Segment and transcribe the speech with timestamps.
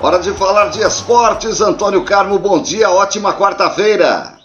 [0.00, 1.60] Hora de falar de esportes.
[1.60, 4.38] Antônio Carmo, bom dia, ótima quarta-feira.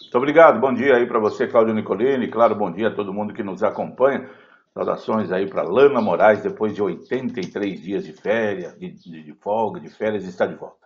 [0.00, 2.26] Muito obrigado, bom dia aí para você, Cláudio Nicolini.
[2.26, 4.28] Claro, bom dia a todo mundo que nos acompanha.
[4.74, 9.78] Saudações aí para Lana Moraes, depois de 83 dias de férias, de, de, de folga,
[9.78, 10.82] de férias, está de volta.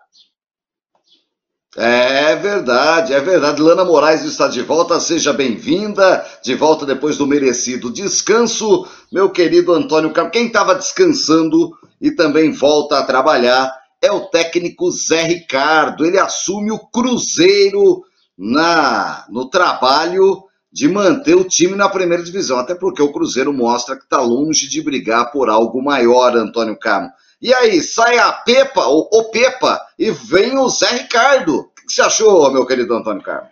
[1.78, 3.62] É verdade, é verdade.
[3.62, 6.26] Lana Moraes está de volta, seja bem-vinda.
[6.42, 10.32] De volta depois do merecido descanso, meu querido Antônio Carlos.
[10.32, 16.04] Quem estava descansando e também volta a trabalhar é o técnico Zé Ricardo.
[16.04, 18.04] Ele assume o Cruzeiro
[18.36, 23.96] na no trabalho de manter o time na primeira divisão, até porque o Cruzeiro mostra
[23.96, 27.10] que está longe de brigar por algo maior, Antônio Carmo.
[27.40, 31.60] E aí, sai a Pepa, o, Pepa, e vem o Zé Ricardo.
[31.60, 33.50] O que você achou, meu querido Antônio Carlos?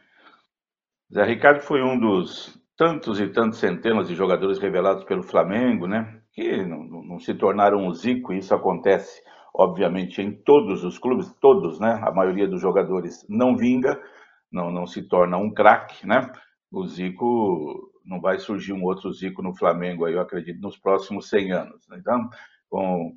[1.13, 6.21] Zé Ricardo foi um dos tantos e tantos centenas de jogadores revelados pelo Flamengo, né?
[6.35, 9.23] Que não, não se tornaram o Zico, e isso acontece,
[9.55, 12.01] obviamente, em todos os clubes, todos, né?
[12.03, 14.01] A maioria dos jogadores não vinga,
[14.51, 16.31] não, não se torna um craque, né?
[16.73, 21.29] O Zico não vai surgir um outro Zico no Flamengo aí, eu acredito, nos próximos
[21.29, 21.89] 100 anos.
[21.89, 21.99] Né?
[22.01, 22.29] Então,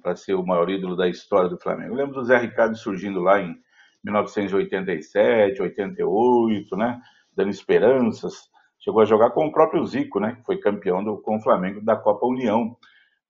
[0.02, 1.94] para ser o maior ídolo da história do Flamengo.
[1.94, 3.56] Eu lembro do Zé Ricardo surgindo lá em
[4.04, 7.02] 1987, 88, né?
[7.36, 8.50] Dando esperanças.
[8.80, 10.36] Chegou a jogar com o próprio Zico, né?
[10.36, 12.78] Que foi campeão do, com o Flamengo da Copa União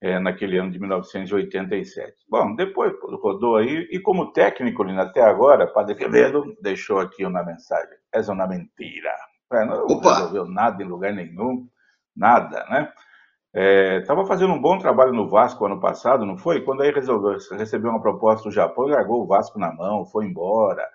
[0.00, 2.14] é, naquele ano de 1987.
[2.28, 7.96] Bom, depois rodou aí, e como técnico, até agora, Padre Quevedo deixou aqui uma mensagem.
[8.12, 9.14] Essa é uma mentira.
[9.52, 10.14] É, não Opa.
[10.14, 11.66] resolveu nada em lugar nenhum,
[12.14, 12.92] nada, né?
[14.00, 16.60] Estava é, fazendo um bom trabalho no Vasco ano passado, não foi?
[16.60, 20.86] Quando aí resolveu, recebeu uma proposta do Japão, largou o Vasco na mão, foi embora.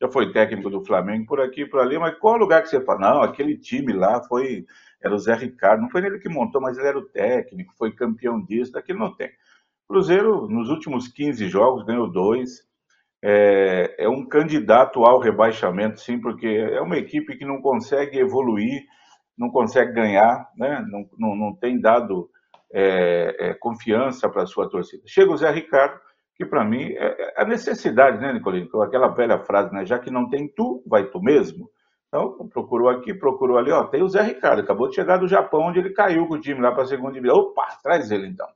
[0.00, 2.98] Já foi técnico do Flamengo por aqui, por ali, mas qual lugar que você fala?
[2.98, 4.66] Não, aquele time lá foi.
[5.02, 7.92] Era o Zé Ricardo, não foi ele que montou, mas ele era o técnico, foi
[7.92, 9.30] campeão disso, daquilo não tem.
[9.88, 12.62] Cruzeiro, nos últimos 15 jogos, ganhou dois.
[13.24, 18.82] É, é um candidato ao rebaixamento, sim, porque é uma equipe que não consegue evoluir
[19.36, 20.84] não consegue ganhar, né?
[20.88, 22.30] não, não, não tem dado
[22.72, 25.02] é, é, confiança para a sua torcida.
[25.06, 26.00] Chega o Zé Ricardo,
[26.36, 28.82] que para mim é, é a necessidade, né, Nicolino?
[28.82, 29.84] Aquela velha frase, né?
[29.84, 31.70] Já que não tem tu, vai tu mesmo.
[32.14, 35.62] Então, procurou aqui, procurou ali, ó, tem o Zé Ricardo, acabou de chegar do Japão,
[35.62, 37.38] onde ele caiu com o time lá para a segunda divisão.
[37.38, 38.46] Opa, traz ele então.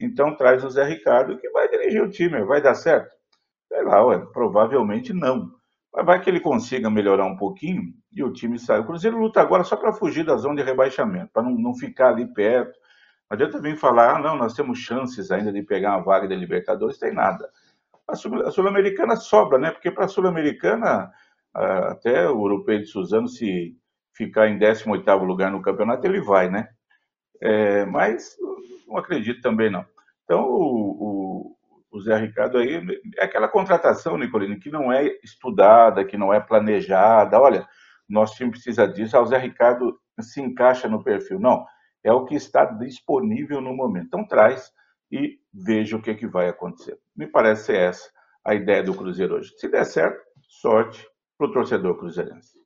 [0.00, 3.14] Então, traz o Zé Ricardo, que vai dirigir o time, vai dar certo?
[3.68, 5.50] Sei lá, ué, provavelmente não.
[5.92, 8.80] Mas vai que ele consiga melhorar um pouquinho e o time sai.
[8.80, 12.08] O Cruzeiro luta agora só para fugir da zona de rebaixamento, para não, não ficar
[12.08, 12.78] ali perto.
[13.30, 16.34] Não adianta vir falar, ah, não, nós temos chances ainda de pegar uma vaga da
[16.34, 17.50] Libertadores, tem nada.
[18.06, 19.70] A Sul-Americana sobra, né?
[19.70, 21.12] Porque para a Sul-Americana,
[21.54, 23.76] até o europeu de Suzano, se
[24.14, 26.68] ficar em 18 lugar no campeonato, ele vai, né?
[27.40, 28.36] É, mas
[28.86, 29.84] não acredito também, não.
[30.24, 31.56] Então, o,
[31.90, 32.82] o Zé Ricardo aí,
[33.16, 37.40] é aquela contratação, Nicolino, que não é estudada, que não é planejada.
[37.40, 37.66] Olha,
[38.08, 41.38] nosso time precisa disso, ah, o Zé Ricardo se encaixa no perfil.
[41.38, 41.64] Não,
[42.02, 44.06] é o que está disponível no momento.
[44.06, 44.70] Então traz
[45.10, 46.98] e veja o que, é que vai acontecer.
[47.16, 48.08] Me parece essa
[48.44, 49.52] a ideia do Cruzeiro hoje.
[49.56, 51.06] Se der certo, sorte
[51.38, 52.58] para o torcedor cruzeirense.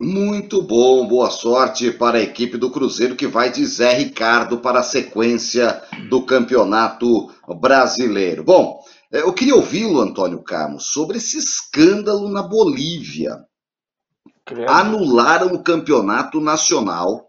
[0.00, 4.80] Muito bom, boa sorte para a equipe do Cruzeiro que vai de Zé Ricardo para
[4.80, 8.42] a sequência do Campeonato Brasileiro.
[8.42, 13.38] Bom, é, eu queria ouvi-lo, Antônio Carlos, sobre esse escândalo na Bolívia.
[14.44, 14.68] Creio.
[14.68, 17.28] Anularam o campeonato nacional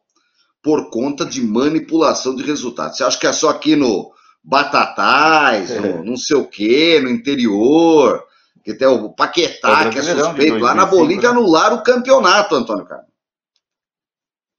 [0.64, 2.98] por conta de manipulação de resultados.
[2.98, 4.12] Você acha que é só aqui no
[4.44, 5.80] Batatais, é.
[5.80, 8.26] no não sei o quê, no interior?
[8.64, 10.58] Que tem o Paquetá, que é suspeito.
[10.58, 11.38] Lá na Bolívia né?
[11.38, 13.12] anularam o campeonato, Antônio Carlos.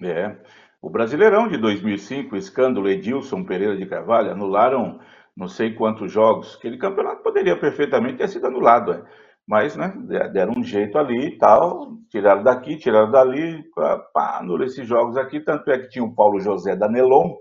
[0.03, 0.37] É.
[0.83, 5.01] O Brasileirão de 2005, o escândalo Edilson Pereira de Carvalho, anularam
[5.35, 6.57] não sei quantos jogos.
[6.57, 9.03] Aquele campeonato poderia perfeitamente ter sido anulado, é.
[9.49, 9.95] mas né,
[10.33, 13.65] deram um jeito ali e tal, tiraram daqui, tiraram dali,
[14.13, 15.41] pá, anularam esses jogos aqui.
[15.41, 17.35] Tanto é que tinha o Paulo José da Nelon,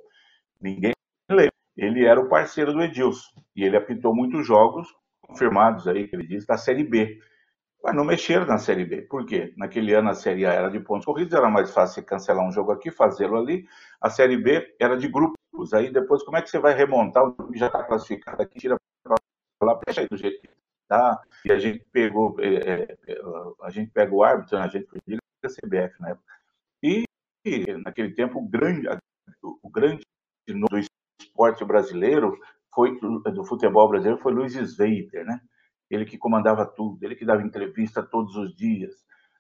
[0.62, 0.94] ninguém
[1.30, 1.52] lembra.
[1.76, 4.88] Ele era o parceiro do Edilson e ele apitou muitos jogos
[5.28, 7.20] confirmados aí, que ele diz, da Série B.
[7.84, 9.02] Mas não mexeram na Série B.
[9.02, 9.54] Por quê?
[9.58, 12.72] Naquele ano a Série A era de pontos corridos, era mais fácil cancelar um jogo
[12.72, 13.68] aqui, fazê-lo ali.
[14.00, 15.74] A Série B era de grupos.
[15.74, 18.78] Aí depois, como é que você vai remontar o time já está classificado aqui, tira
[19.04, 19.18] para
[19.62, 20.50] lá, deixa aí do jeito que
[20.88, 21.22] tá.
[21.46, 23.22] E a gente pegou, é, é,
[23.62, 24.64] a gente pega o árbitro, né?
[24.64, 26.34] a gente pediu a CBF na época.
[26.82, 27.04] E,
[27.46, 28.88] e naquele tempo, o grande,
[29.42, 30.04] o grande
[30.48, 30.78] do
[31.20, 32.40] esporte brasileiro
[32.74, 35.40] foi do futebol brasileiro foi Luiz Sveiter, né?
[35.90, 38.94] Ele que comandava tudo, ele que dava entrevista todos os dias.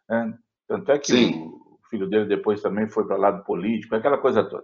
[0.10, 0.34] Né?
[0.68, 1.48] Tanto é que Sim.
[1.48, 4.64] o filho dele depois também foi para o lado político, aquela coisa toda.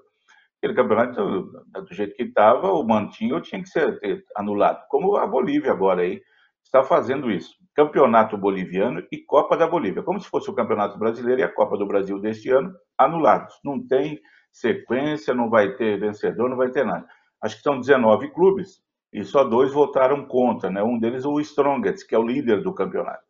[0.57, 1.51] aquele campeonato,
[1.87, 3.99] do jeito que estava, o mantinho tinha que ser
[4.35, 4.85] anulado.
[4.87, 6.21] Como a Bolívia agora aí
[6.63, 7.55] está fazendo isso.
[7.75, 11.77] Campeonato Boliviano e Copa da Bolívia, como se fosse o Campeonato Brasileiro e a Copa
[11.77, 13.55] do Brasil deste ano, anulados.
[13.63, 14.19] Não tem
[14.51, 17.07] sequência, não vai ter vencedor, não vai ter nada.
[17.41, 18.81] Acho que são 19 clubes
[19.11, 20.83] e só dois votaram contra, né?
[20.83, 23.23] Um deles o Strongest, que é o líder do campeonato.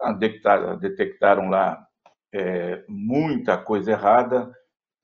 [0.00, 1.86] Ah, detectaram lá
[2.32, 4.50] é, muita coisa errada,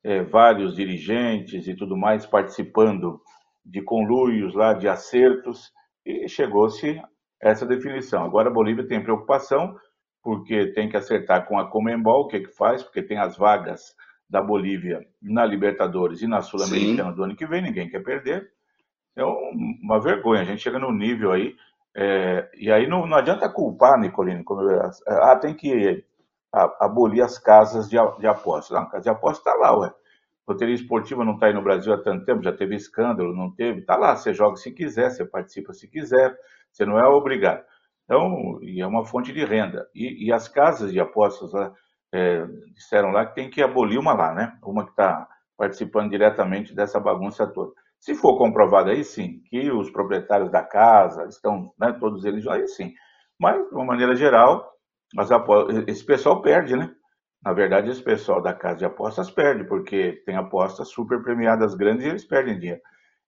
[0.03, 3.21] é, vários dirigentes e tudo mais participando
[3.65, 5.73] de conluios lá, de acertos,
[6.05, 7.03] e chegou-se
[7.41, 8.25] essa definição.
[8.25, 9.77] Agora a Bolívia tem preocupação,
[10.23, 13.94] porque tem que acertar com a Comembol, o que, que faz, porque tem as vagas
[14.28, 18.50] da Bolívia na Libertadores e na Sul-Americana do ano que vem, ninguém quer perder.
[19.14, 21.56] É uma vergonha, a gente chega no nível aí,
[21.94, 26.05] é, e aí não, não, adianta culpar, Nicolino, como eu, ah, tem que
[26.52, 28.76] abolir as casas de, de apostas.
[28.76, 29.93] Não, a casa de apostas está lá, ué.
[30.46, 33.81] Loteria esportiva não está aí no Brasil há tanto tempo, já teve escândalo, não teve,
[33.81, 36.37] está lá, você joga se quiser, você participa se quiser,
[36.70, 37.64] você não é obrigado.
[38.05, 39.88] Então, e é uma fonte de renda.
[39.94, 41.72] E, e as casas de apostas lá,
[42.12, 44.58] é, disseram lá que tem que abolir uma lá, né?
[44.62, 47.73] Uma que está participando diretamente dessa bagunça toda.
[47.99, 52.67] Se for comprovado aí sim, que os proprietários da casa estão, né, todos eles, aí
[52.69, 52.93] sim.
[53.38, 54.70] Mas, de uma maneira geral,
[55.17, 56.94] apostas, esse pessoal perde, né?
[57.43, 62.05] Na verdade, esse pessoal da casa de apostas perde, porque tem apostas super premiadas grandes
[62.05, 62.81] e eles perdem dinheiro.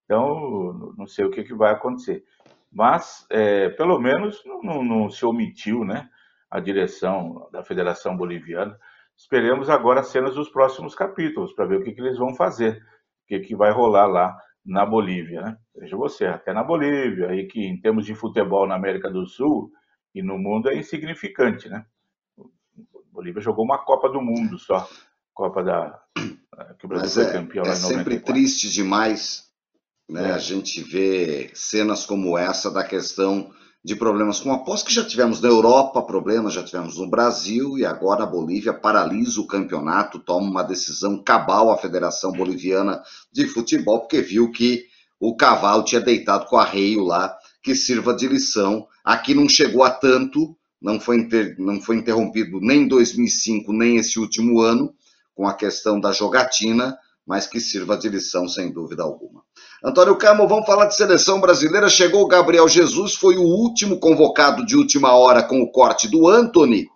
[0.05, 2.25] Então, não sei o que, que vai acontecer.
[2.73, 6.09] Mas, é, pelo menos, não, não, se omitiu, né?
[6.51, 8.79] A direção da Federação Boliviana.
[9.17, 13.27] Esperemos agora cenas dos próximos capítulos, para ver o que, que eles vão fazer, o
[13.27, 15.59] que, que vai rolar lá na Bolívia, né?
[15.75, 19.73] Veja você, até na Bolívia, aí que em termos de futebol na América do Sul
[20.15, 21.85] e no mundo é insignificante, né?
[23.11, 24.89] Bolívia jogou uma Copa do Mundo só,
[25.35, 26.01] Copa da
[26.79, 29.49] que o Brasil Mas é, campeão é, é sempre triste demais,
[30.09, 30.31] né?
[30.31, 30.33] É.
[30.33, 33.53] A gente vê cenas como essa da questão
[33.85, 37.85] de problemas com aposta que já tivemos na Europa, problemas já tivemos no Brasil e
[37.87, 43.03] agora a Bolívia paralisa o campeonato, toma uma decisão cabal a Federação Boliviana
[43.33, 44.85] de Futebol, porque viu que
[45.21, 48.87] o cavalo tinha deitado com arreio lá, que sirva de lição.
[49.05, 53.97] Aqui não chegou a tanto, não foi, inter, não foi interrompido nem em 2005, nem
[53.97, 54.95] esse último ano,
[55.35, 56.97] com a questão da jogatina,
[57.27, 59.43] mas que sirva de lição sem dúvida alguma.
[59.83, 61.89] Antônio Camo, vamos falar de seleção brasileira.
[61.89, 66.27] Chegou o Gabriel Jesus, foi o último convocado de última hora com o corte do
[66.29, 66.89] Anthony,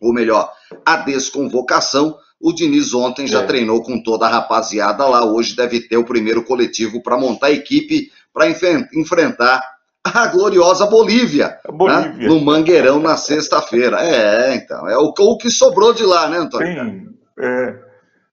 [0.00, 0.50] ou melhor,
[0.86, 2.16] a desconvocação.
[2.40, 3.46] O Diniz ontem já é.
[3.46, 5.24] treinou com toda a rapaziada lá.
[5.24, 9.62] Hoje deve ter o primeiro coletivo para montar a equipe para enfrentar
[10.04, 12.12] a gloriosa Bolívia, Bolívia.
[12.12, 12.26] Né?
[12.28, 13.98] no Mangueirão na sexta-feira.
[14.00, 16.66] É, então, é o, o, que sobrou de lá, né, Antônio?
[16.66, 17.08] Tem,
[17.38, 17.78] é,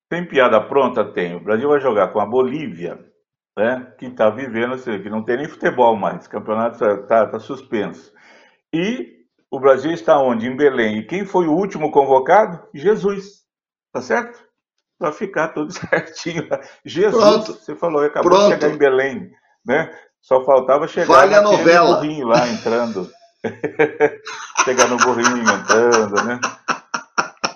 [0.09, 1.05] tem piada pronta?
[1.05, 1.35] Tem.
[1.35, 2.99] O Brasil vai jogar com a Bolívia,
[3.57, 7.39] né, que está vivendo, que não tem nem futebol mais, o campeonato está tá, tá
[7.39, 8.11] suspenso.
[8.73, 10.47] E o Brasil está onde?
[10.47, 10.99] Em Belém.
[10.99, 12.65] E quem foi o último convocado?
[12.73, 13.41] Jesus.
[13.91, 14.39] Tá certo?
[14.97, 16.47] Para ficar tudo certinho.
[16.85, 17.53] Jesus, Pronto.
[17.53, 18.45] você falou, acabou Pronto.
[18.55, 19.31] de chegar em Belém,
[19.65, 19.93] né?
[20.21, 21.95] Só faltava chegar vale a novela.
[21.95, 23.09] burrinho lá entrando.
[24.63, 26.39] chegar no burrinho entrando, né?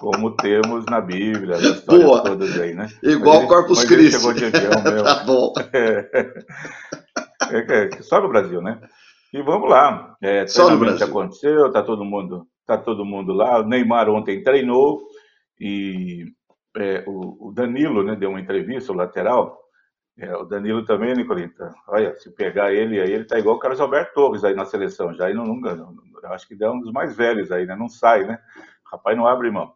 [0.06, 2.24] Como temos na Bíblia, as histórias Boa.
[2.24, 2.88] todas aí, né?
[3.02, 4.20] Igual o Corpus Christi.
[4.20, 5.04] chegou de avião mesmo.
[5.04, 5.54] tá bom.
[5.74, 6.10] É,
[7.52, 8.80] é, é, só no Brasil, né?
[9.34, 10.16] E vamos lá.
[10.22, 11.08] É, só no Brasil.
[11.08, 13.62] aconteceu, tá todo mundo, tá todo mundo lá.
[13.62, 15.02] O Neymar ontem treinou
[15.60, 16.32] e
[16.78, 19.58] é, o, o, Danilo, né, deu uma entrevista, o lateral,
[20.20, 21.74] é, o Danilo também, Nicolita.
[21.88, 25.16] Olha, se pegar ele aí, ele tá igual o Carlos Alberto Torres aí na seleção.
[25.16, 27.76] Já aí não, não, não acho que é um dos mais velhos aí, né?
[27.76, 28.38] Não sai, né?
[28.92, 29.74] Rapaz não abre mão.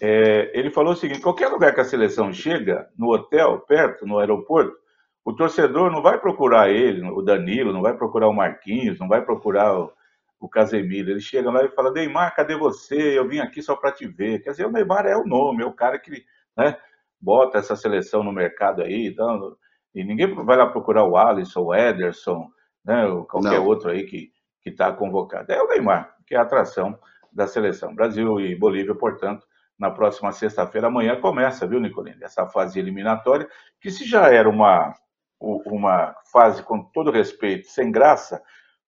[0.00, 4.18] É, ele falou o seguinte: qualquer lugar que a seleção chega, no hotel, perto, no
[4.18, 4.76] aeroporto,
[5.24, 9.22] o torcedor não vai procurar ele, o Danilo, não vai procurar o Marquinhos, não vai
[9.24, 9.92] procurar o,
[10.40, 11.10] o Casemiro.
[11.10, 13.18] Ele chega lá e fala: Neymar, cadê você?
[13.18, 14.42] Eu vim aqui só para te ver.
[14.42, 16.24] Quer dizer, o Neymar é o nome, é o cara que
[16.56, 16.76] né,
[17.20, 19.06] bota essa seleção no mercado aí.
[19.06, 19.56] Então,
[19.94, 22.48] e ninguém vai lá procurar o Alisson, o Ederson,
[22.84, 23.66] né, ou qualquer Não.
[23.66, 24.32] outro aí que
[24.64, 25.52] está convocado.
[25.52, 26.98] É o Neymar, que é a atração
[27.32, 27.94] da seleção.
[27.94, 29.46] Brasil e Bolívia, portanto,
[29.80, 32.22] na próxima sexta-feira, amanhã começa, viu, Nicolini?
[32.22, 33.48] Essa fase eliminatória,
[33.80, 34.94] que se já era uma,
[35.40, 38.42] uma fase, com todo respeito, sem graça,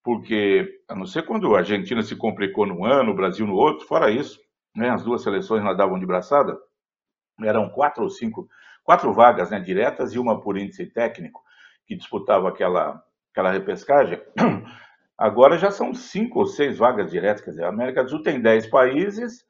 [0.04, 3.86] porque, a não ser quando a Argentina se complicou num ano, o Brasil no outro,
[3.86, 4.38] fora isso,
[4.76, 6.58] né, as duas seleções nadavam de braçada,
[7.42, 8.46] eram quatro ou cinco
[8.84, 11.40] quatro vagas né, diretas e uma por índice técnico,
[11.86, 14.20] que disputava aquela, aquela repescagem.
[15.16, 18.40] Agora já são cinco ou seis vagas diretas, quer dizer, a América do Sul tem
[18.40, 19.46] dez países,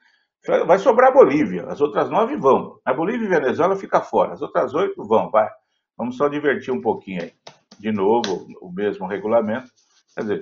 [0.67, 2.79] vai sobrar a Bolívia, as outras nove vão.
[2.85, 5.49] A Bolívia e Venezuela fica fora, as outras oito vão, vai.
[5.97, 7.33] Vamos só divertir um pouquinho aí.
[7.79, 9.69] De novo, o mesmo regulamento.
[10.15, 10.41] Quer dizer,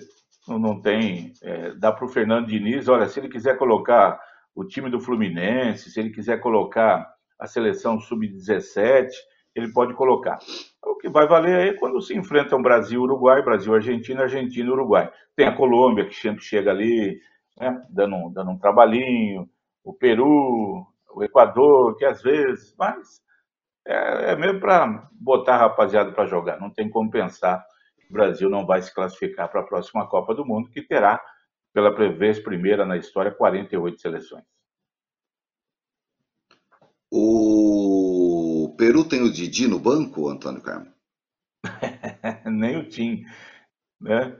[0.48, 1.32] não tem.
[1.42, 4.18] É, dá para o Fernando Diniz, olha, se ele quiser colocar
[4.54, 7.06] o time do Fluminense, se ele quiser colocar
[7.38, 9.08] a seleção sub-17,
[9.54, 10.38] ele pode colocar.
[10.84, 15.10] O que vai valer aí é quando se enfrentam Brasil Uruguai, Brasil Argentina, Argentina Uruguai.
[15.36, 17.18] Tem a Colômbia, que sempre chega ali,
[17.58, 19.48] né, dando, dando um trabalhinho,
[19.84, 23.20] o Peru, o Equador, que às vezes, mas
[23.86, 27.64] é, é mesmo para botar a rapaziada para jogar, não tem como pensar
[27.98, 31.22] que o Brasil não vai se classificar para a próxima Copa do Mundo, que terá,
[31.72, 34.44] pela vez primeira na história, 48 seleções.
[37.12, 40.92] O Peru tem o Didi no banco, Antônio Carmo?
[42.46, 43.24] Nem o Tim,
[44.00, 44.38] né?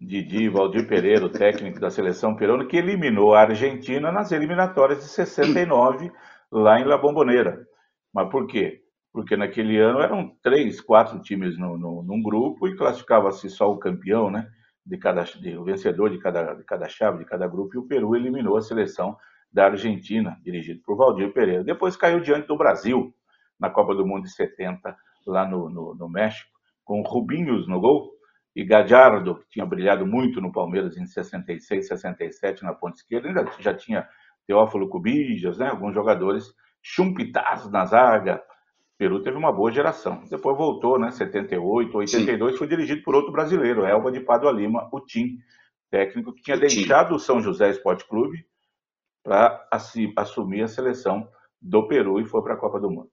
[0.00, 5.04] Didi, Valdir Pereira, o técnico da seleção peruana, que eliminou a Argentina nas eliminatórias de
[5.04, 6.12] 69,
[6.52, 7.66] lá em La Bombonera.
[8.14, 8.82] Mas por quê?
[9.12, 13.78] Porque naquele ano eram três, quatro times no, no, num grupo e classificava-se só o
[13.78, 14.48] campeão, né?
[14.86, 17.86] De cada, de, o vencedor de cada, de cada chave, de cada grupo, e o
[17.86, 19.16] Peru eliminou a seleção
[19.52, 21.64] da Argentina, dirigido por Valdir Pereira.
[21.64, 23.12] Depois caiu diante do Brasil,
[23.58, 26.50] na Copa do Mundo de 70, lá no, no, no México,
[26.84, 28.17] com Rubinhos no gol,
[28.58, 33.48] e Gadiardo, que tinha brilhado muito no Palmeiras em 66, 67 na ponta esquerda, ainda
[33.60, 34.08] já tinha
[34.48, 38.42] Teófilo Cubijas, né, alguns jogadores chumpitados na zaga.
[38.94, 40.24] O Peru teve uma boa geração.
[40.28, 42.58] Depois voltou, né, 78, 82, Sim.
[42.58, 45.38] foi dirigido por outro brasileiro, Elba de Padua Lima, o Tim,
[45.88, 48.44] técnico que tinha o deixado o São José Esporte Clube
[49.22, 49.68] para
[50.16, 51.28] assumir a seleção
[51.62, 53.10] do Peru e foi para a Copa do Mundo.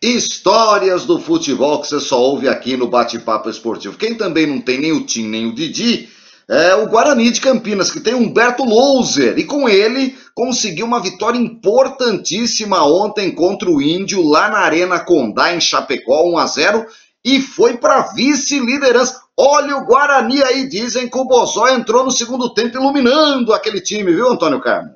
[0.00, 3.96] Histórias do futebol que você só ouve aqui no Bate-Papo Esportivo.
[3.96, 6.08] Quem também não tem nem o Tim nem o Didi
[6.48, 11.38] é o Guarani de Campinas, que tem Humberto Louser, e com ele conseguiu uma vitória
[11.38, 16.86] importantíssima ontem contra o Índio, lá na Arena Condá, em Chapecó, 1 a 0
[17.24, 19.20] e foi para vice-liderança.
[19.36, 24.12] Olha o Guarani aí, dizem que o Bozó entrou no segundo tempo iluminando aquele time,
[24.12, 24.94] viu, Antônio Carmo?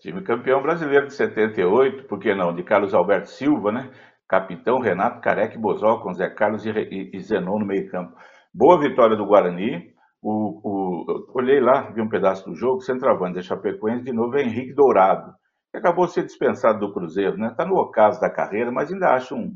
[0.00, 2.54] Time campeão brasileiro de 78, por que não?
[2.54, 3.90] De Carlos Alberto Silva, né?
[4.26, 8.16] Capitão Renato Careque Bozó com Zé Carlos e, e, Zenon no meio-campo.
[8.52, 9.92] Boa vitória do Guarani.
[10.22, 14.42] O, o, olhei lá, vi um pedaço do jogo, centroavante da Chapecoense, de novo é
[14.42, 15.34] Henrique Dourado,
[15.70, 17.48] que acabou de ser dispensado do Cruzeiro, né?
[17.48, 19.54] Está no ocaso da carreira, mas ainda acho um,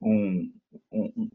[0.00, 0.48] um,
[0.92, 1.28] um, um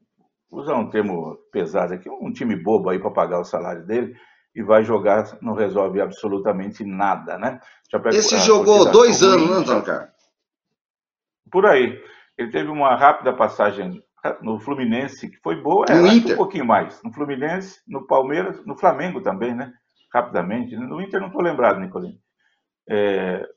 [0.50, 4.16] usar um termo pesado aqui, um time bobo aí para pagar o salário dele
[4.58, 7.62] e vai jogar, não resolve absolutamente nada, né?
[8.08, 10.10] Esse jogou dois anos, né, Antônio Carlos?
[11.52, 12.04] Por aí.
[12.36, 14.04] Ele teve uma rápida passagem
[14.42, 16.34] no Fluminense, que foi boa, no é, Inter.
[16.34, 17.00] um pouquinho mais.
[17.04, 19.72] No Fluminense, no Palmeiras, no Flamengo também, né?
[20.12, 20.76] Rapidamente.
[20.76, 22.18] No Inter não estou lembrado, Nicolino.
[22.90, 23.48] É,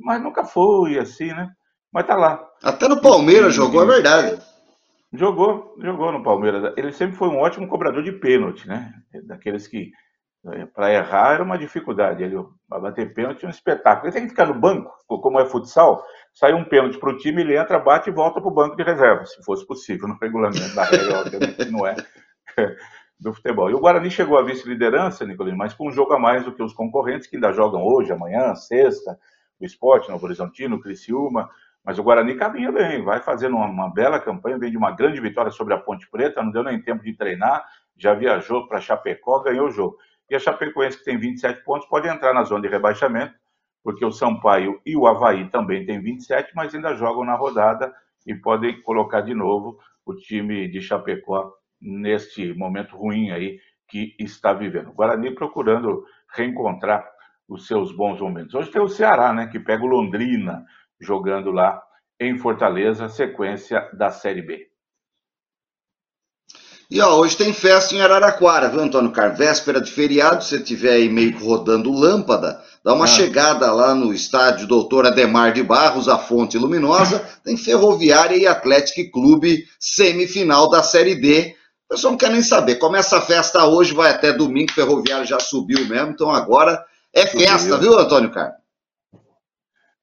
[0.00, 1.50] mas nunca foi assim, né?
[1.92, 2.42] Mas tá lá.
[2.62, 4.42] Até no Palmeiras e, jogou, é verdade.
[5.12, 6.72] Jogou, jogou no Palmeiras.
[6.78, 8.90] Ele sempre foi um ótimo cobrador de pênalti, né?
[9.24, 10.03] Daqueles que é,
[10.74, 12.22] para errar era uma dificuldade.
[12.22, 14.06] Ele para bater pênalti é um espetáculo.
[14.06, 17.42] Ele tem que ficar no banco, como é futsal, sai um pênalti para o time,
[17.42, 20.74] ele entra, bate e volta para o banco de reserva, se fosse possível, no regulamento
[20.74, 21.94] da regra, obviamente não é
[23.18, 23.70] do futebol.
[23.70, 26.62] E o Guarani chegou à vice-liderança, Nicolino, mas com um jogo a mais do que
[26.62, 29.18] os concorrentes, que ainda jogam hoje, amanhã, sexta,
[29.60, 31.48] o Esporte, Novo Horizontino, Criciúma,
[31.84, 35.20] mas o Guarani caminha bem, vai fazendo uma, uma, bela campanha, vem de uma grande
[35.20, 37.64] vitória sobre a Ponte Preta, não deu nem tempo de treinar,
[37.96, 39.96] já viajou para Chapecó, ganhou o jogo.
[40.30, 43.34] E a Chapecoense, que tem 27 pontos, pode entrar na zona de rebaixamento,
[43.82, 47.94] porque o Sampaio e o Havaí também têm 27, mas ainda jogam na rodada
[48.26, 54.52] e podem colocar de novo o time de Chapecó neste momento ruim aí que está
[54.54, 54.88] vivendo.
[54.88, 56.04] O Guarani procurando
[56.34, 57.06] reencontrar
[57.46, 58.54] os seus bons momentos.
[58.54, 60.64] Hoje tem o Ceará, né, que pega o Londrina
[60.98, 61.82] jogando lá
[62.18, 64.73] em Fortaleza, sequência da Série B.
[66.94, 69.36] E ó, hoje tem festa em Araraquara, viu, Antônio Carlos?
[69.36, 73.08] Véspera de feriado, se tiver aí meio que rodando lâmpada, dá uma ah.
[73.08, 79.10] chegada lá no estádio Doutor Ademar de Barros, a Fonte Luminosa, tem Ferroviária e Atlético
[79.10, 81.56] Clube, semifinal da Série D.
[81.86, 82.76] O pessoal não quer nem saber.
[82.76, 86.80] Começa a festa hoje, vai até domingo, Ferroviário já subiu mesmo, então agora
[87.12, 88.54] é festa, viu, Antônio Carlos?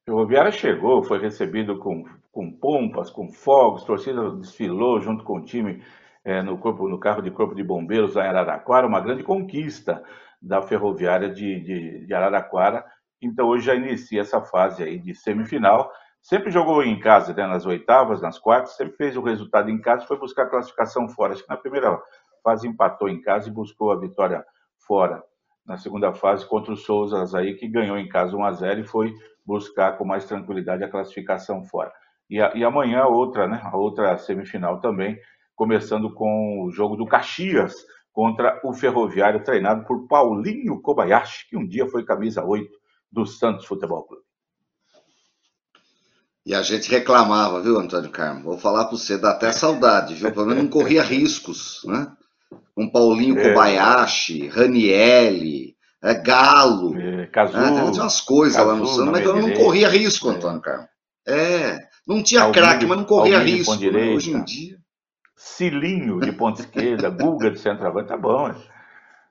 [0.03, 5.81] Ferroviária chegou, foi recebido com, com pompas, com fogos, torcida desfilou junto com o time
[6.24, 10.04] é, no, corpo, no carro de corpo de bombeiros lá em Araraquara, uma grande conquista
[10.42, 12.86] da ferroviária de, de, de Araraquara.
[13.22, 15.92] Então hoje já inicia essa fase aí de semifinal.
[16.22, 20.06] Sempre jogou em casa, né, nas oitavas, nas quartas, sempre fez o resultado em casa
[20.06, 21.34] foi buscar a classificação fora.
[21.34, 22.00] Acho que na primeira
[22.44, 24.46] fase empatou em casa e buscou a vitória
[24.86, 25.24] fora.
[25.66, 28.84] Na segunda fase, contra o Souza aí, que ganhou em casa 1 a 0 e
[28.84, 29.13] foi
[29.46, 31.92] buscar com mais tranquilidade a classificação fora.
[32.30, 33.60] E, a, e amanhã outra, né?
[33.63, 35.20] A outra semifinal também,
[35.62, 37.75] começando com o jogo do Caxias
[38.12, 42.68] contra o Ferroviário, treinado por Paulinho Kobayashi, que um dia foi camisa 8
[43.12, 44.24] do Santos Futebol Clube.
[46.44, 48.41] E a gente reclamava, viu, Antônio Carmo?
[48.41, 50.32] Vou falar para você, dá até saudade, viu?
[50.32, 52.12] Pelo menos não corria riscos, né?
[52.74, 53.50] Com Paulinho é.
[53.50, 57.00] Kobayashi, Ranielli, é, Galo.
[57.00, 57.91] É, Cazu, né?
[57.91, 60.62] Tinha umas coisas Cazu, lá no Santos, mas eu não corria risco, Antônio é.
[60.62, 60.88] Carmo.
[61.27, 63.75] É, não tinha craque, mas não corria risco.
[63.75, 64.10] Né?
[64.10, 64.80] Hoje em dia.
[65.43, 68.55] Cilinho de ponta esquerda, Guga de centroavante, tá bom, né?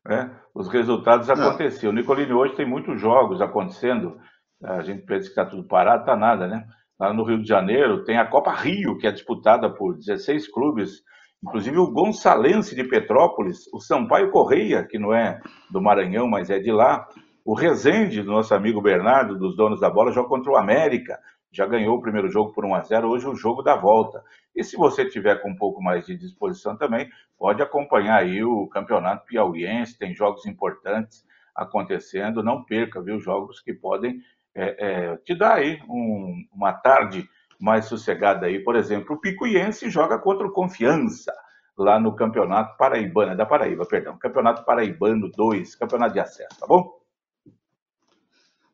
[0.08, 1.92] É, os resultados aconteciam.
[1.92, 4.18] O Nicolini hoje tem muitos jogos acontecendo.
[4.60, 6.66] A gente pensa que está tudo parado, tá nada, né?
[6.98, 11.00] Lá no Rio de Janeiro tem a Copa Rio, que é disputada por 16 clubes,
[11.44, 15.40] inclusive o Gonçalense de Petrópolis, o Sampaio Correia, que não é
[15.70, 17.06] do Maranhão, mas é de lá,
[17.44, 21.20] o Rezende, do nosso amigo Bernardo, dos donos da bola, joga contra o América
[21.52, 24.22] já ganhou o primeiro jogo por 1 a 0 hoje é o jogo da volta.
[24.54, 28.66] E se você tiver com um pouco mais de disposição também, pode acompanhar aí o
[28.68, 34.20] campeonato piauiense, tem jogos importantes acontecendo, não perca, viu, jogos que podem
[34.54, 37.28] é, é, te dar aí um, uma tarde
[37.58, 38.58] mais sossegada aí.
[38.60, 41.32] Por exemplo, o Picuiense joga contra o Confiança,
[41.76, 46.99] lá no Campeonato Paraibano, da Paraíba, perdão, Campeonato Paraibano 2, Campeonato de Acesso, tá bom?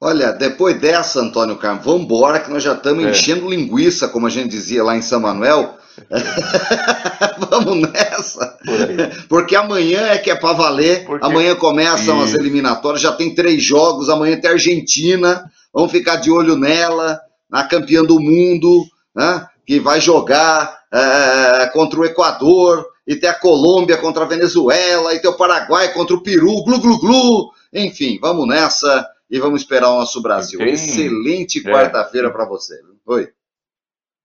[0.01, 3.11] Olha, depois dessa, Antônio Carmo, vamos embora que nós já estamos é.
[3.11, 5.75] enchendo linguiça, como a gente dizia lá em São Manuel.
[7.51, 8.59] vamos nessa.
[8.65, 11.07] Por Porque amanhã é que é para valer.
[11.07, 11.25] Porque...
[11.25, 12.35] Amanhã começam Isso.
[12.35, 14.11] as eliminatórias, já tem três jogos.
[14.11, 15.51] Amanhã tem a Argentina.
[15.73, 17.19] Vamos ficar de olho nela,
[17.51, 18.85] na campeã do mundo,
[19.15, 22.85] né, que vai jogar é, contra o Equador.
[23.07, 25.15] E tem a Colômbia contra a Venezuela.
[25.15, 26.63] E tem o Paraguai contra o Peru.
[26.65, 27.51] Glu, glu, glu.
[27.73, 30.59] Enfim, vamos nessa e vamos esperar o nosso Brasil.
[30.59, 31.73] Tem, Excelente é.
[31.73, 32.75] quarta-feira para você.
[33.07, 33.29] Oi.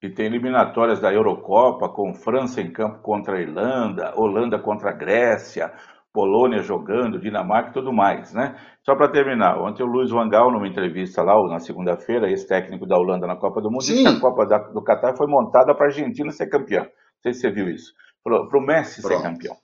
[0.03, 4.93] E tem eliminatórias da Eurocopa com França em campo contra a Irlanda, Holanda contra a
[4.93, 5.71] Grécia,
[6.11, 8.55] Polônia jogando, Dinamarca e tudo mais, né?
[8.83, 12.97] Só para terminar, ontem o Luiz Vangal, numa entrevista lá, na segunda-feira, esse técnico da
[12.97, 13.93] Holanda na Copa do Mundo, Sim.
[13.93, 16.81] disse que a Copa da, do Catar foi montada para a Argentina ser campeã.
[16.81, 17.93] Não sei se você viu isso.
[18.23, 19.21] Para o Messi Pronto.
[19.21, 19.55] ser campeão.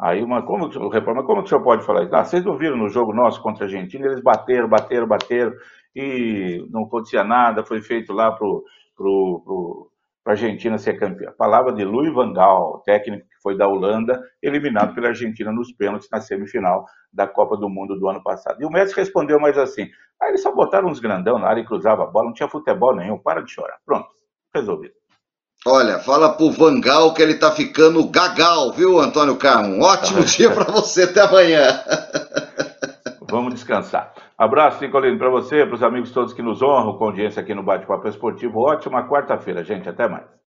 [0.00, 2.14] Aí uma, como o repórter, como que o senhor pode falar isso?
[2.16, 5.52] Ah, vocês não viram no jogo nosso contra a Argentina, eles bateram, bateram, bateram,
[5.94, 8.46] e não acontecia nada, foi feito lá para
[8.96, 9.90] pro, pro,
[10.26, 11.32] a Argentina ser campeã.
[11.36, 16.08] Palavra de Louis Van Gaal, técnico que foi da Holanda, eliminado pela Argentina nos pênaltis
[16.10, 18.62] na semifinal da Copa do Mundo do ano passado.
[18.62, 19.88] E o Messi respondeu mais assim,
[20.20, 22.94] ah, eles só botaram uns grandão na área e cruzava a bola, não tinha futebol
[22.94, 23.78] nenhum, para de chorar.
[23.84, 24.08] Pronto,
[24.54, 24.99] resolvido.
[25.66, 29.82] Olha, fala pro Vangal que ele tá ficando gagal, viu, Antônio Carmo?
[29.82, 31.78] Ótimo dia para você, até amanhã.
[33.28, 34.14] Vamos descansar.
[34.38, 37.62] Abraço, Nicolino, para você, para os amigos todos que nos honram com audiência aqui no
[37.62, 38.60] Bate-Papo Esportivo.
[38.60, 39.86] Ótima quarta-feira, gente.
[39.86, 40.24] Até mais.